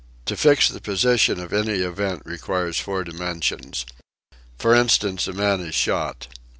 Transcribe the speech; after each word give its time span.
To 0.25 0.35
fix 0.35 0.67
the 0.67 0.81
position 0.81 1.39
of 1.39 1.53
any 1.53 1.81
event 1.81 2.23
requires 2.25 2.79
four 2.79 3.03
dimensions. 3.03 3.85
For 4.57 4.73
instance, 4.73 5.27
a 5.27 5.33
man 5.33 5.59
is 5.61 5.75
shot. 5.75 6.25